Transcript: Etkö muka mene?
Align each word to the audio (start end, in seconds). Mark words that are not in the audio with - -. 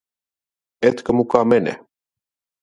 Etkö 0.87 1.11
muka 1.17 1.41
mene? 1.49 1.73